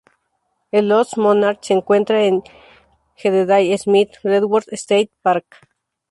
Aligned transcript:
El 0.71 0.87
Lost 0.89 1.15
Monarch 1.17 1.59
se 1.61 1.75
encuentra 1.75 2.23
en 2.25 2.41
"Jedediah 3.17 3.77
Smith 3.77 4.15
Redwoods 4.23 4.65
State 4.71 5.11
Park". 5.21 5.45